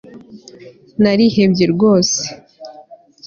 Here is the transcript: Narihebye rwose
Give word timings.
Narihebye 1.01 1.65
rwose 1.73 2.21